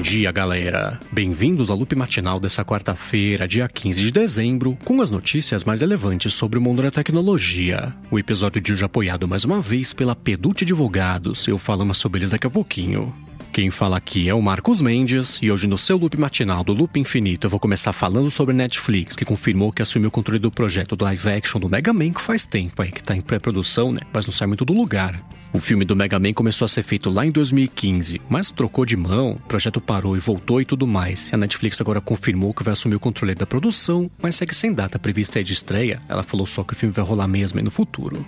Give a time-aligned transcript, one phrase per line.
[0.00, 0.98] Bom dia, galera!
[1.12, 6.32] Bem-vindos ao loop matinal dessa quarta-feira, dia 15 de dezembro, com as notícias mais relevantes
[6.32, 7.94] sobre o mundo da tecnologia.
[8.10, 12.20] O episódio de hoje é apoiado mais uma vez pela Pedute Advogados, eu falo sobre
[12.20, 13.12] eles daqui a pouquinho.
[13.52, 17.00] Quem fala aqui é o Marcos Mendes e hoje no seu loop matinal do Loop
[17.00, 20.94] Infinito eu vou começar falando sobre Netflix, que confirmou que assumiu o controle do projeto
[20.94, 24.02] do live action do Mega Man que faz tempo aí, que tá em pré-produção, né?
[24.12, 25.20] Mas não sai muito do lugar.
[25.52, 28.96] O filme do Mega Man começou a ser feito lá em 2015, mas trocou de
[28.96, 31.28] mão, o projeto parou e voltou e tudo mais.
[31.28, 34.72] E a Netflix agora confirmou que vai assumir o controle da produção, mas segue sem
[34.72, 36.00] data prevista de estreia.
[36.08, 38.24] Ela falou só que o filme vai rolar mesmo aí no futuro.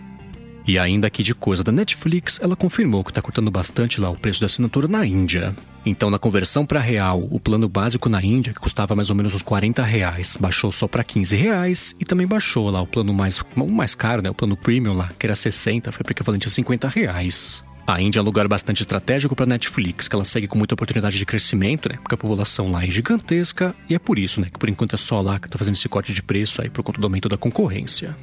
[0.66, 4.16] E ainda aqui de coisa da Netflix, ela confirmou que está cortando bastante lá o
[4.16, 5.54] preço da assinatura na Índia.
[5.84, 9.34] Então, na conversão para real, o plano básico na Índia, que custava mais ou menos
[9.34, 13.40] uns 40 reais, baixou só para 15 reais e também baixou lá o plano mais,
[13.56, 16.88] mais caro, né, o plano premium lá, que era 60, foi para equivalente a 50
[16.88, 17.64] reais.
[17.84, 20.74] A Índia é um lugar bastante estratégico para a Netflix, que ela segue com muita
[20.74, 21.96] oportunidade de crescimento, né?
[21.96, 24.48] Porque a população lá é gigantesca e é por isso, né?
[24.52, 26.84] Que por enquanto é só lá que está fazendo esse corte de preço aí por
[26.84, 28.16] conta do aumento da concorrência.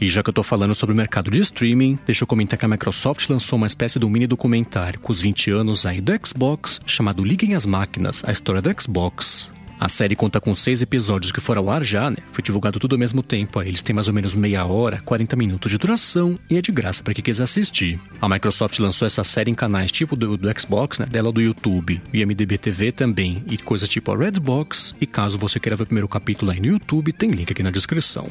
[0.00, 2.64] E já que eu tô falando sobre o mercado de streaming, deixa eu comentar que
[2.64, 6.12] a Microsoft lançou uma espécie de um mini documentário com os 20 anos aí do
[6.24, 9.50] Xbox, chamado Liguem as Máquinas, a história do Xbox.
[9.78, 12.16] A série conta com seis episódios que foram ao ar já, né?
[12.32, 13.58] Foi divulgado tudo ao mesmo tempo.
[13.58, 13.68] Aí.
[13.68, 17.02] Eles têm mais ou menos meia hora, 40 minutos de duração e é de graça
[17.02, 18.00] para quem quiser assistir.
[18.20, 21.06] A Microsoft lançou essa série em canais tipo do, do Xbox, né?
[21.06, 24.94] Dela do YouTube e MDB TV também, e coisas tipo a Redbox.
[24.98, 27.70] E caso você queira ver o primeiro capítulo aí no YouTube, tem link aqui na
[27.70, 28.28] descrição.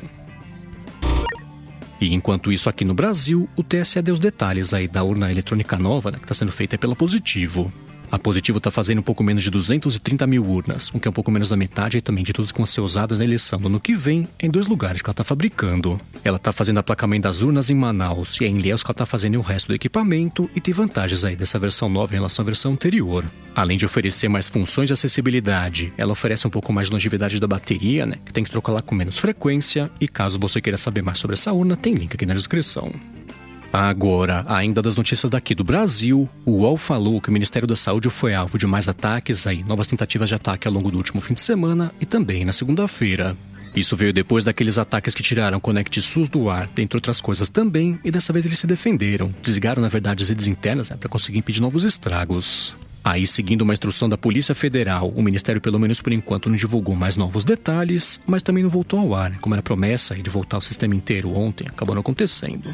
[1.99, 5.77] E enquanto isso aqui no Brasil, o TSE deu os detalhes aí da urna eletrônica
[5.77, 7.71] nova, né, que está sendo feita pela Positivo.
[8.15, 11.13] A Positivo está fazendo um pouco menos de 230 mil urnas, o que é um
[11.13, 13.77] pouco menos da metade também de todas que vão ser usadas na eleição do ano
[13.77, 15.99] que vem, em dois lugares que ela está fabricando.
[16.23, 19.05] Ela está fazendo aplacamento das urnas em Manaus e é em Ilhéus que ela está
[19.05, 22.45] fazendo o resto do equipamento e tem vantagens aí dessa versão nova em relação à
[22.45, 23.25] versão anterior.
[23.53, 27.47] Além de oferecer mais funções de acessibilidade, ela oferece um pouco mais de longevidade da
[27.47, 31.01] bateria, né, que tem que trocar lá com menos frequência, e caso você queira saber
[31.01, 32.93] mais sobre essa urna, tem link aqui na descrição.
[33.77, 38.09] Agora, ainda das notícias daqui do Brasil, o UOL falou que o Ministério da Saúde
[38.09, 41.33] foi alvo de mais ataques aí, novas tentativas de ataque ao longo do último fim
[41.33, 43.35] de semana e também na segunda-feira.
[43.75, 47.49] Isso veio depois daqueles ataques que tiraram o Conect SUS do ar, dentre outras coisas
[47.49, 49.35] também, e dessa vez eles se defenderam.
[49.43, 52.73] Desligaram, na verdade, as redes internas né, para conseguir impedir novos estragos.
[53.03, 56.95] Aí, seguindo uma instrução da Polícia Federal, o Ministério, pelo menos por enquanto, não divulgou
[56.95, 60.55] mais novos detalhes, mas também não voltou ao ar, né, como era promessa de voltar
[60.55, 62.73] ao sistema inteiro ontem, acabou não acontecendo.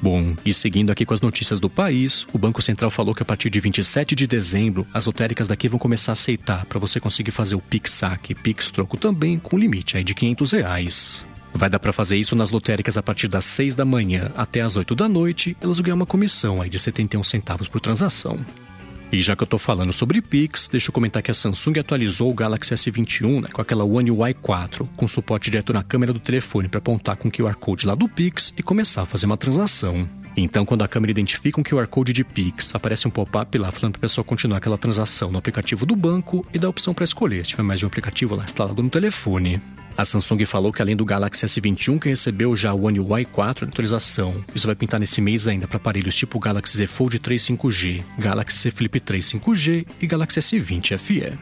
[0.00, 3.26] Bom, e seguindo aqui com as notícias do país, o Banco Central falou que a
[3.26, 7.32] partir de 27 de dezembro, as lotéricas daqui vão começar a aceitar para você conseguir
[7.32, 11.26] fazer o Pix Saque Pix Troco também com limite aí de 500 reais.
[11.52, 14.76] Vai dar para fazer isso nas lotéricas a partir das 6 da manhã até as
[14.76, 18.38] 8 da noite, elas ganham uma comissão aí de 71 centavos por transação.
[19.10, 22.30] E já que eu tô falando sobre Pix, deixa eu comentar que a Samsung atualizou
[22.30, 26.20] o Galaxy S21 né, com aquela One UI 4, com suporte direto na câmera do
[26.20, 29.38] telefone para apontar com o QR Code lá do Pix e começar a fazer uma
[29.38, 30.06] transação.
[30.36, 33.94] Então, quando a câmera identifica um QR Code de Pix, aparece um pop-up lá falando
[33.94, 37.04] para a pessoa continuar aquela transação no aplicativo do banco e dá a opção para
[37.04, 39.60] escolher se tiver mais de um aplicativo lá instalado no telefone.
[39.98, 43.66] A Samsung falou que além do Galaxy S21 que recebeu já o One UI 4
[43.66, 47.42] em atualização, isso vai pintar nesse mês ainda para aparelhos tipo Galaxy Z Fold 3
[47.42, 51.32] 5G, Galaxy Z Flip 3 5G e Galaxy S20 FE.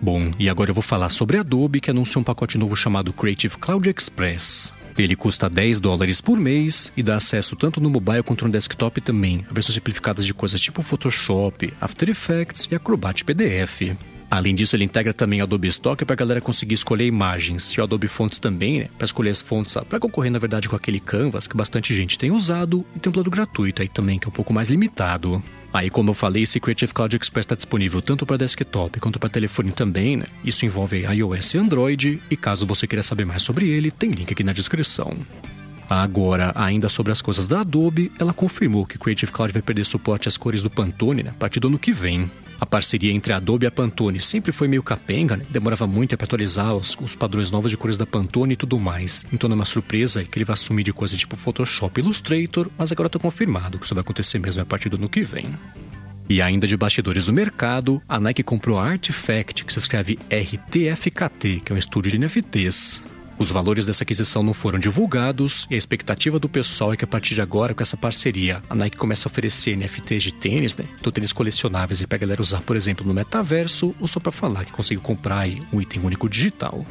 [0.00, 3.12] Bom, e agora eu vou falar sobre a Adobe que anunciou um pacote novo chamado
[3.12, 4.72] Creative Cloud Express.
[4.96, 9.02] Ele custa 10 dólares por mês e dá acesso tanto no mobile quanto no desktop
[9.02, 13.82] também a versões simplificadas de coisas tipo Photoshop, After Effects e Acrobat PDF.
[14.30, 17.84] Além disso, ele integra também Adobe Stock para a galera conseguir escolher imagens e o
[17.84, 21.46] Adobe Fonts também, né, para escolher as fontes para concorrer na verdade com aquele Canvas
[21.46, 24.32] que bastante gente tem usado e tem um plano gratuito aí também que é um
[24.32, 25.42] pouco mais limitado.
[25.72, 29.28] Aí, como eu falei, esse Creative Cloud Express está disponível tanto para desktop quanto para
[29.28, 30.24] telefone também, né?
[30.42, 34.32] Isso envolve iOS e Android, e caso você queira saber mais sobre ele, tem link
[34.32, 35.12] aqui na descrição.
[35.88, 40.28] Agora, ainda sobre as coisas da Adobe, ela confirmou que Creative Cloud vai perder suporte
[40.28, 42.30] às cores do Pantone né, a partir do ano que vem.
[42.60, 45.44] A parceria entre a Adobe e a Pantone sempre foi meio capenga, né?
[45.48, 49.24] demorava muito para atualizar os, os, padrões novos de cores da Pantone e tudo mais.
[49.32, 52.90] Então não é uma surpresa que ele vai assumir de coisa tipo Photoshop Illustrator, mas
[52.90, 55.46] agora está confirmado que isso vai acontecer mesmo a partir do ano que vem.
[56.28, 61.62] E ainda de bastidores do mercado, a Nike comprou a Artifact, que se escreve RTFKT,
[61.64, 63.02] que é um estúdio de NFTs.
[63.38, 67.06] Os valores dessa aquisição não foram divulgados e a expectativa do pessoal é que a
[67.06, 70.86] partir de agora, com essa parceria, a Nike começa a oferecer NFTs de tênis, né?
[70.98, 74.64] Então, tênis colecionáveis e pra galera usar, por exemplo, no metaverso ou só para falar
[74.64, 76.84] que conseguiu comprar aí um item único digital.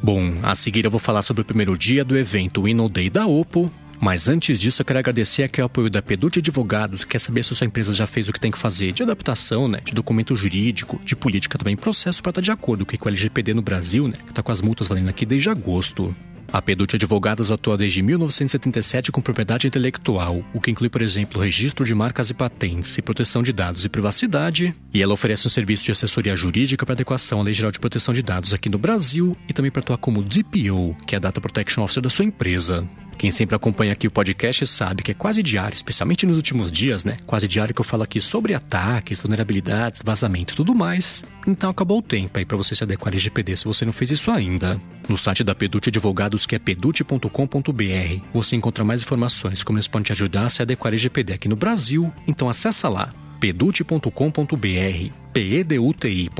[0.00, 3.26] Bom, a seguir eu vou falar sobre o primeiro dia do evento Winnow Day da
[3.26, 3.68] Oppo,
[4.00, 7.44] Mas antes disso, eu quero agradecer aqui o apoio da Pedute Advogados, que quer saber
[7.44, 9.92] se a sua empresa já fez o que tem que fazer de adaptação, né, de
[9.92, 14.06] documento jurídico, de política também, processo para estar de acordo com o LGPD no Brasil,
[14.08, 16.14] né, que está com as multas valendo aqui desde agosto.
[16.52, 21.84] A Pedute Advogados atua desde 1977 com propriedade intelectual, o que inclui, por exemplo, registro
[21.84, 24.74] de marcas e patentes, e proteção de dados e privacidade.
[24.94, 28.14] E ela oferece um serviço de assessoria jurídica para adequação à Lei Geral de Proteção
[28.14, 31.40] de Dados aqui no Brasil e também para atuar como DPO, que é a Data
[31.40, 32.88] Protection Officer da sua empresa.
[33.18, 37.04] Quem sempre acompanha aqui o podcast sabe que é quase diário, especialmente nos últimos dias,
[37.04, 37.16] né?
[37.26, 41.24] Quase diário que eu falo aqui sobre ataques, vulnerabilidades, vazamento e tudo mais.
[41.46, 44.10] Então acabou o tempo aí para você se adequar ao LGPD se você não fez
[44.10, 44.80] isso ainda.
[45.08, 50.04] No site da Pedute Advogados, que é pedute.com.br, você encontra mais informações como eles podem
[50.04, 52.12] te ajudar a se adequar ao LGPD aqui no Brasil.
[52.26, 56.36] Então acessa lá pedute.com.br, peduti.com.br.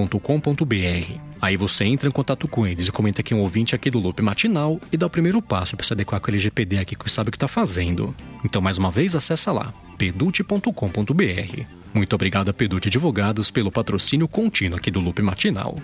[1.40, 3.98] Aí você entra em contato com eles e comenta que é um ouvinte aqui do
[3.98, 7.10] Loop Matinal e dá o primeiro passo para se adequar com o LGPD aqui que
[7.10, 8.14] sabe o que está fazendo.
[8.44, 11.62] Então, mais uma vez, acessa lá, pedute.com.br.
[11.92, 15.76] Muito obrigado a Pedute Advogados pelo patrocínio contínuo aqui do Loop Matinal.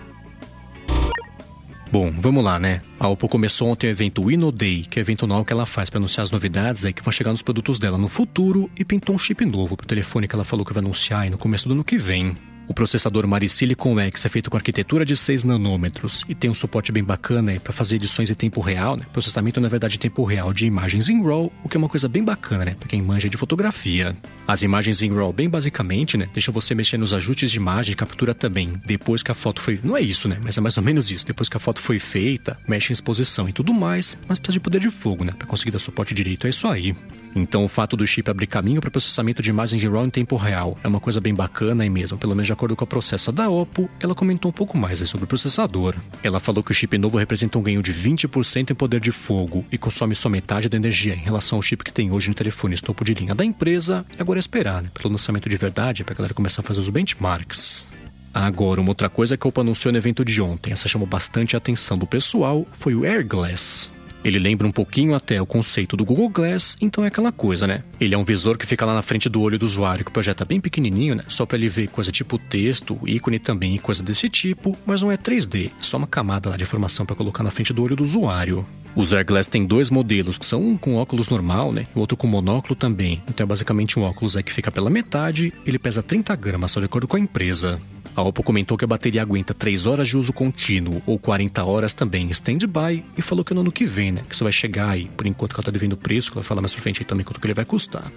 [1.91, 2.81] Bom, vamos lá, né?
[2.99, 5.67] A Oppo começou ontem o evento Winnow Day, que é o evento anual que ela
[5.67, 8.83] faz para anunciar as novidades aí que vão chegar nos produtos dela no futuro e
[8.83, 11.67] pintou um chip novo pro telefone que ela falou que vai anunciar aí no começo
[11.67, 12.35] do ano que vem.
[12.67, 16.53] O processador Mari Silicon X é feito com arquitetura de 6 nanômetros e tem um
[16.53, 19.05] suporte bem bacana para fazer edições em tempo real, né?
[19.11, 22.07] Processamento, na verdade, em tempo real de imagens em RAW, o que é uma coisa
[22.07, 22.75] bem bacana, né?
[22.79, 24.15] Para quem manja de fotografia.
[24.47, 26.29] As imagens em RAW, bem basicamente, né?
[26.33, 29.79] Deixam você mexer nos ajustes de imagem e captura também, depois que a foto foi.
[29.83, 30.37] Não é isso, né?
[30.41, 31.27] Mas é mais ou menos isso.
[31.27, 34.59] Depois que a foto foi feita, mexe em exposição e tudo mais, mas precisa de
[34.61, 35.33] poder de fogo, né?
[35.37, 36.95] Para conseguir dar suporte direito, é isso aí.
[37.35, 40.35] Então, o fato do chip abrir caminho para processamento de imagens de RAW em tempo
[40.35, 43.31] real é uma coisa bem bacana e mesmo, pelo menos de acordo com a processa
[43.31, 45.95] da Oppo, ela comentou um pouco mais sobre o processador.
[46.21, 49.65] Ela falou que o chip novo representa um ganho de 20% em poder de fogo
[49.71, 52.75] e consome só metade da energia em relação ao chip que tem hoje no telefone
[52.77, 54.05] topo de linha da empresa.
[54.17, 56.79] E agora é esperar, né, pelo lançamento de verdade, para a galera começar a fazer
[56.79, 57.87] os benchmarks.
[58.33, 61.55] Agora, uma outra coisa que a Oppo anunciou no evento de ontem, essa chamou bastante
[61.55, 63.91] a atenção do pessoal, foi o Air Glass.
[64.23, 67.83] Ele lembra um pouquinho até o conceito do Google Glass, então é aquela coisa, né?
[67.99, 70.45] Ele é um visor que fica lá na frente do olho do usuário, que projeta
[70.45, 71.23] bem pequenininho, né?
[71.27, 75.11] Só para ele ver coisa tipo texto, ícone também e coisa desse tipo, mas não
[75.11, 77.95] é 3D, é só uma camada lá de informação para colocar na frente do olho
[77.95, 78.65] do usuário.
[78.95, 81.87] Os Airglass tem dois modelos, que são um com óculos normal, né?
[81.93, 83.21] E o outro com monóculo também.
[83.27, 86.79] Então é basicamente um óculos aí que fica pela metade, ele pesa 30 gramas, só
[86.79, 87.81] de acordo com a empresa.
[88.15, 91.93] A Oppo comentou que a bateria aguenta 3 horas de uso contínuo ou 40 horas
[91.95, 94.89] também em stand-by e falou que no ano que vem, né, que isso vai chegar
[94.89, 97.01] aí, por enquanto ela tá devendo o preço, que ela vai falar mais pra frente
[97.01, 98.11] aí também quanto que ele vai custar.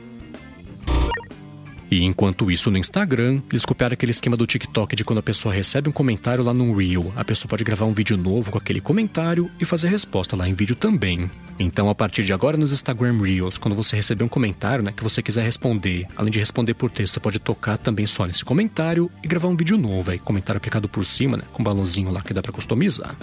[1.97, 5.55] E enquanto isso no Instagram, eles copiaram aquele esquema do TikTok de quando a pessoa
[5.55, 8.83] recebe um comentário lá no Reel, a pessoa pode gravar um vídeo novo com aquele
[8.83, 11.31] comentário e fazer resposta lá em vídeo também.
[11.59, 15.03] Então, a partir de agora nos Instagram Reels, quando você receber um comentário, né, que
[15.03, 19.11] você quiser responder, além de responder por texto, você pode tocar também só nesse comentário
[19.25, 22.21] e gravar um vídeo novo aí, comentário aplicado por cima, né, com um balãozinho lá
[22.21, 23.17] que dá para customizar.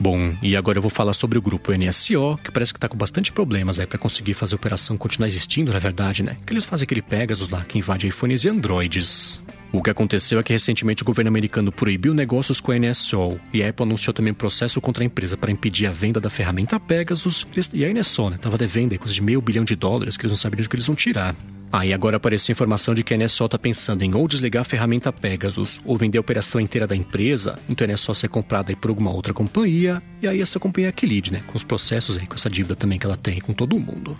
[0.00, 2.96] Bom, e agora eu vou falar sobre o grupo NSO, que parece que tá com
[2.96, 6.38] bastante problemas aí para conseguir fazer a operação continuar existindo, na verdade, né?
[6.46, 9.42] Que eles fazem aquele Pegasus lá que invade iPhones e Androids.
[9.70, 13.62] O que aconteceu é que recentemente o governo americano proibiu negócios com a NSO e
[13.62, 16.80] a Apple anunciou também um processo contra a empresa para impedir a venda da ferramenta
[16.80, 18.38] Pegasus e a NSO, né?
[18.40, 20.76] Tava devendo aí coisa de meio bilhão de dólares que eles não sabiam de que
[20.76, 21.36] eles vão tirar.
[21.72, 24.64] Aí ah, agora apareceu informação de que a NSO está pensando em ou desligar a
[24.64, 28.88] ferramenta Pegasus ou vender a operação inteira da empresa, então a NSO ser comprada por
[28.88, 31.40] alguma outra companhia, e aí essa companhia é que lide, né?
[31.46, 34.18] Com os processos aí, com essa dívida também que ela tem com todo mundo.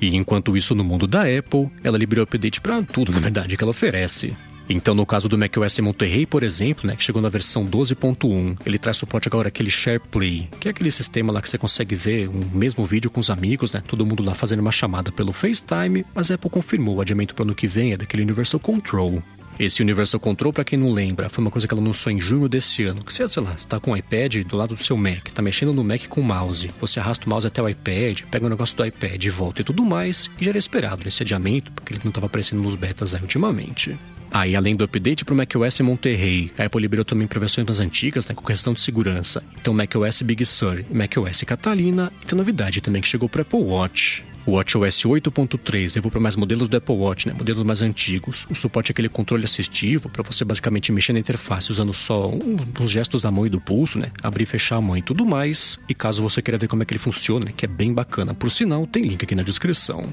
[0.00, 3.62] E enquanto isso, no mundo da Apple, ela liberou update para tudo, na verdade, que
[3.62, 4.34] ela oferece.
[4.72, 8.78] Então, no caso do macOS Monterey, por exemplo, né, que chegou na versão 12.1, ele
[8.78, 12.40] traz suporte agora aquele SharePlay, que é aquele sistema lá que você consegue ver um
[12.56, 16.30] mesmo vídeo com os amigos, né, todo mundo lá fazendo uma chamada pelo FaceTime, mas
[16.30, 19.20] a Apple confirmou o adiamento para o ano que vem é daquele Universal Control.
[19.58, 22.48] Esse Universal Control, para quem não lembra, foi uma coisa que ela anunciou em junho
[22.48, 23.04] desse ano.
[23.04, 25.74] Que você, sei lá, está com o iPad do lado do seu Mac, tá mexendo
[25.74, 28.76] no Mac com o mouse, você arrasta o mouse até o iPad, pega o negócio
[28.76, 32.10] do iPad volta e tudo mais, e já era esperado esse adiamento, porque ele não
[32.10, 33.98] estava aparecendo nos betas aí ultimamente.
[34.32, 37.80] Aí, além do update para o macOS Monterey, a Apple liberou também para versões mais
[37.80, 39.42] antigas, né, com questão de segurança.
[39.60, 42.12] Então, macOS Big Sur macOS Catalina.
[42.22, 44.24] E tem novidade também que chegou para Apple Watch.
[44.46, 47.34] O WatchOS 8.3 levou para mais modelos do Apple Watch, né?
[47.34, 48.46] modelos mais antigos.
[48.50, 52.56] O suporte é aquele controle assistivo para você basicamente mexer na interface usando só um,
[52.80, 54.10] os gestos da mão e do pulso, né?
[54.22, 55.78] Abrir e fechar a mão e tudo mais.
[55.88, 57.52] E caso você queira ver como é que ele funciona, né?
[57.54, 60.04] que é bem bacana, por sinal, tem link aqui na descrição.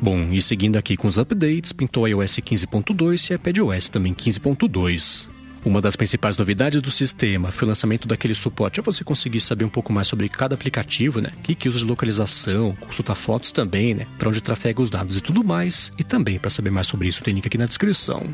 [0.00, 5.28] Bom, e seguindo aqui com os updates, pintou iOS 15.2 e iPadOS também 15.2.
[5.64, 9.64] Uma das principais novidades do sistema foi o lançamento daquele suporte a você conseguir saber
[9.64, 11.32] um pouco mais sobre cada aplicativo, né?
[11.42, 14.06] Que, que usa de localização, consultar fotos também, né?
[14.16, 15.92] Para onde trafega os dados e tudo mais.
[15.98, 18.32] E também para saber mais sobre isso tem link aqui na descrição.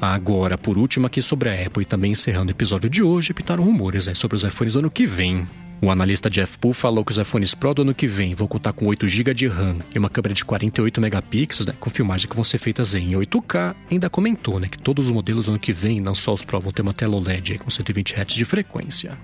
[0.00, 3.62] Agora, por último, aqui sobre a Apple e também encerrando o episódio de hoje, pintaram
[3.62, 5.46] rumores né, sobre os iPhones do ano que vem.
[5.84, 8.72] O analista Jeff Poole falou que os iPhones Pro do ano que vem vão contar
[8.72, 12.36] com 8 GB de RAM e uma câmera de 48 megapixels, né, com filmagens que
[12.36, 13.74] vão ser feitas em 8K.
[13.90, 16.60] Ainda comentou né, que todos os modelos do ano que vem, não só os Pro,
[16.60, 19.18] vão ter uma tela OLED com 120 Hz de frequência.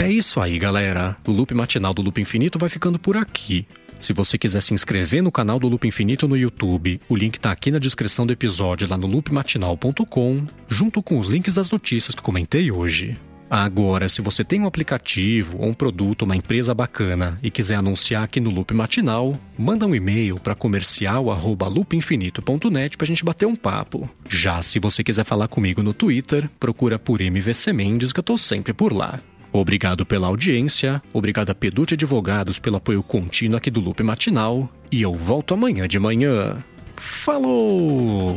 [0.00, 1.16] É isso aí, galera.
[1.28, 3.64] O loop matinal do Loop Infinito vai ficando por aqui.
[3.98, 7.50] Se você quiser se inscrever no canal do Loop Infinito no YouTube, o link está
[7.50, 12.22] aqui na descrição do episódio lá no loopmatinal.com, junto com os links das notícias que
[12.22, 13.16] comentei hoje.
[13.48, 18.24] Agora, se você tem um aplicativo ou um produto, uma empresa bacana e quiser anunciar
[18.24, 24.10] aqui no Loop Matinal, manda um e-mail para comercial@loopinfinito.net para a gente bater um papo.
[24.28, 28.38] Já se você quiser falar comigo no Twitter, procura por MVC Mendes que eu estou
[28.38, 29.20] sempre por lá.
[29.56, 35.00] Obrigado pela audiência, obrigado a Pedute Advogados pelo apoio contínuo aqui do Loop Matinal, e
[35.00, 36.56] eu volto amanhã de manhã.
[36.96, 38.36] Falou!